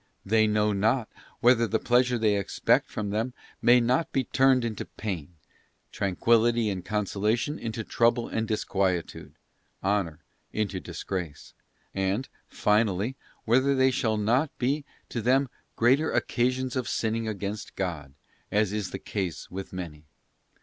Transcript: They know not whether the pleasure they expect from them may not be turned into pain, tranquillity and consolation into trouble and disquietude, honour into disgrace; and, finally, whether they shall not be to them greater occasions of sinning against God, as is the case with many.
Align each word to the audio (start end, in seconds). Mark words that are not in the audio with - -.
They 0.25 0.47
know 0.47 0.73
not 0.73 1.09
whether 1.41 1.67
the 1.67 1.77
pleasure 1.77 2.17
they 2.17 2.35
expect 2.35 2.89
from 2.89 3.11
them 3.11 3.35
may 3.61 3.79
not 3.79 4.11
be 4.11 4.23
turned 4.23 4.65
into 4.65 4.85
pain, 4.85 5.35
tranquillity 5.91 6.71
and 6.71 6.83
consolation 6.83 7.59
into 7.59 7.83
trouble 7.83 8.27
and 8.27 8.47
disquietude, 8.47 9.33
honour 9.83 10.23
into 10.51 10.79
disgrace; 10.79 11.53
and, 11.93 12.27
finally, 12.47 13.15
whether 13.45 13.75
they 13.75 13.91
shall 13.91 14.17
not 14.17 14.49
be 14.57 14.85
to 15.09 15.21
them 15.21 15.49
greater 15.75 16.11
occasions 16.11 16.75
of 16.75 16.89
sinning 16.89 17.27
against 17.27 17.75
God, 17.75 18.11
as 18.51 18.73
is 18.73 18.89
the 18.89 18.97
case 18.97 19.51
with 19.51 19.71
many. 19.71 20.05